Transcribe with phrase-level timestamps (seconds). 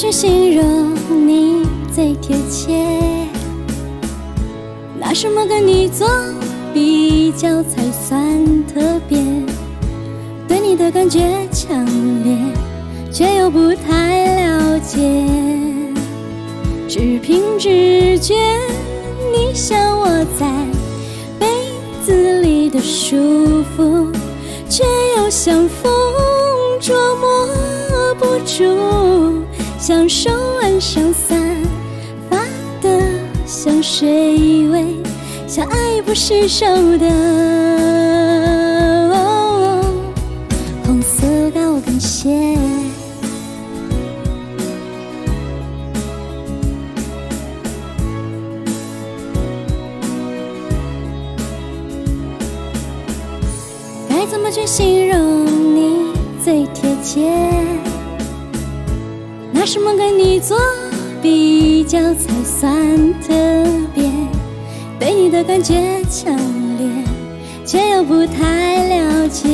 [0.00, 0.94] 去形容
[1.26, 2.72] 你最贴切？
[4.96, 6.06] 拿什么跟你做
[6.72, 9.18] 比较才算特别？
[10.46, 11.18] 对你的感觉
[11.50, 11.84] 强
[12.22, 12.38] 烈，
[13.10, 15.00] 却又不太了解。
[16.86, 18.36] 只凭直觉，
[19.32, 20.06] 你像我
[20.38, 20.48] 在
[21.40, 21.48] 被
[22.06, 24.12] 子里的舒服，
[24.68, 24.84] 却
[25.16, 25.92] 又像风
[26.80, 28.97] 捉摸不住。
[29.88, 31.40] 像手腕上散
[32.28, 32.36] 发
[32.82, 33.00] 的
[33.46, 34.84] 香水味，
[35.46, 36.66] 像爱不释手
[36.98, 37.08] 的。
[54.10, 56.12] 该怎么去形容你
[56.44, 57.67] 最贴切？
[59.58, 60.56] 拿什么跟你做
[61.20, 63.34] 比较才算特
[63.92, 64.04] 别？
[65.00, 66.32] 对你的感觉强
[66.78, 66.86] 烈，
[67.66, 69.48] 却又不太了解。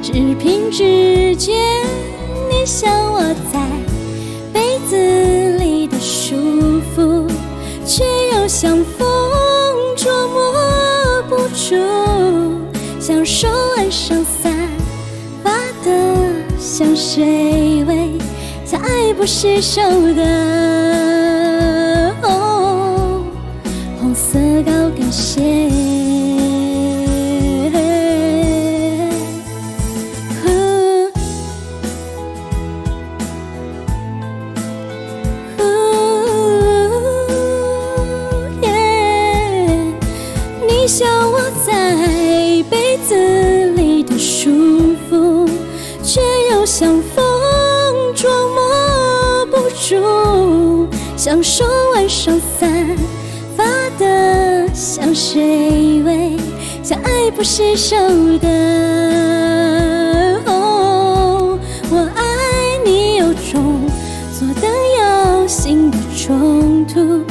[0.00, 1.52] 只凭直觉，
[2.48, 3.18] 你像我
[3.52, 3.58] 在
[4.52, 7.26] 被子里的舒服，
[7.84, 8.04] 却
[8.36, 9.08] 又像风
[9.96, 11.74] 捉摸不住，
[13.00, 14.52] 像手腕上散
[15.42, 15.50] 发
[15.84, 15.90] 的
[16.60, 17.91] 香水味，
[19.22, 19.80] 不施手
[20.14, 22.12] 的，
[24.00, 25.40] 红色高跟鞋。
[40.66, 41.94] 你笑我在
[42.68, 43.14] 被子
[43.76, 45.48] 里的舒服，
[46.02, 47.31] 却又像风。
[51.16, 52.96] 像手腕上散
[53.56, 53.64] 发
[53.98, 56.36] 的香水味，
[56.84, 57.96] 像爱不释手
[58.38, 58.48] 的。
[61.90, 63.80] 我爱你有种
[64.38, 67.24] 左等右心的冲突。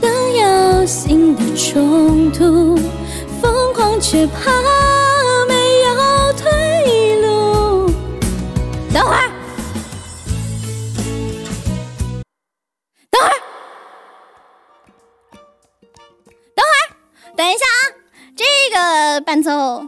[0.00, 2.78] 等右心的冲突，
[4.00, 4.50] 却怕
[5.48, 7.90] 没有退路。
[8.92, 9.28] 等会儿，
[13.10, 13.40] 等会儿，
[16.54, 16.94] 等会儿，
[17.36, 17.80] 等一下啊！
[18.36, 18.44] 这
[18.74, 19.84] 个伴奏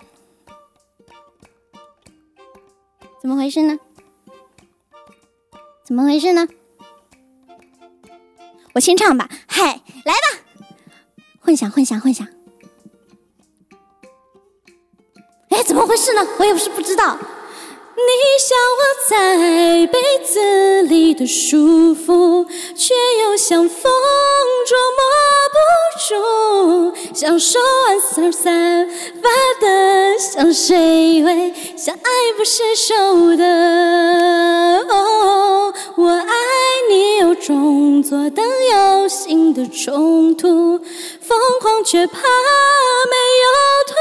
[3.21, 3.79] 怎么回事呢？
[5.85, 6.49] 怎么回事呢？
[8.75, 10.41] 我清唱吧，嗨，来吧，
[11.41, 12.27] 混响，混响，混响。
[15.61, 16.27] 哎，怎么回事呢？
[16.39, 17.19] 我也不是不知道。
[17.95, 18.03] 你
[18.41, 23.93] 像我在被子里的舒服，却又像风
[24.67, 25.05] 捉摸
[25.53, 25.59] 不
[26.09, 28.01] 住，像手腕
[28.33, 28.89] 散
[29.23, 29.29] 发
[29.61, 33.45] 的香水味，像爱不释手的。
[35.97, 36.35] 我爱
[36.89, 38.43] 你有种左等
[38.73, 40.79] 右心的冲突，
[41.21, 42.23] 疯狂却怕没
[43.43, 43.47] 有
[43.87, 43.95] 退，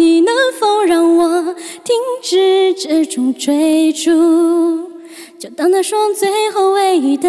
[0.00, 1.54] 你能否让我？
[1.84, 4.90] 停止这种追逐，
[5.38, 7.28] 就当那双最后唯一的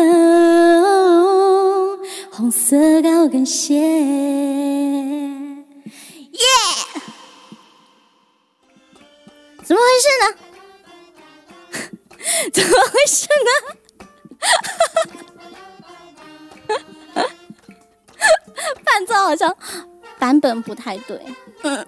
[2.31, 3.75] 红色高跟鞋。
[3.75, 5.27] 耶！
[9.65, 10.25] 怎么回事呢？
[12.53, 13.51] 怎么回事呢？
[18.85, 19.53] 伴奏好像
[20.17, 21.19] 版本不太对。
[21.63, 21.85] 嗯。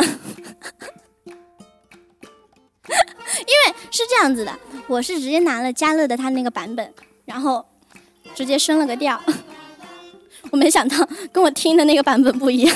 [4.16, 4.56] 这样子的，
[4.88, 6.94] 我是直接拿了嘉乐的他那个版本，
[7.26, 7.66] 然后
[8.36, 9.20] 直接升了个调。
[10.52, 10.98] 我没想到
[11.32, 12.76] 跟我听的那个版本不一样。